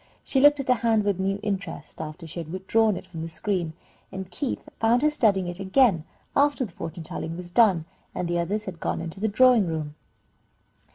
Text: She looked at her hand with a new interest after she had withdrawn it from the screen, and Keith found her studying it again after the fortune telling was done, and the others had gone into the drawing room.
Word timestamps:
She 0.23 0.39
looked 0.39 0.59
at 0.59 0.67
her 0.67 0.73
hand 0.73 1.03
with 1.03 1.19
a 1.19 1.21
new 1.21 1.39
interest 1.43 2.01
after 2.01 2.25
she 2.25 2.39
had 2.39 2.51
withdrawn 2.51 2.97
it 2.97 3.05
from 3.05 3.21
the 3.21 3.29
screen, 3.29 3.73
and 4.11 4.31
Keith 4.31 4.67
found 4.79 5.03
her 5.03 5.11
studying 5.11 5.45
it 5.45 5.59
again 5.59 6.05
after 6.35 6.65
the 6.65 6.71
fortune 6.71 7.03
telling 7.03 7.37
was 7.37 7.51
done, 7.51 7.85
and 8.15 8.27
the 8.27 8.39
others 8.39 8.65
had 8.65 8.79
gone 8.79 8.99
into 8.99 9.19
the 9.19 9.27
drawing 9.27 9.67
room. 9.67 9.93